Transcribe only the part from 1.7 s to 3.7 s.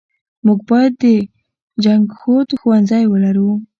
جنګښود ښوونځی ولرو.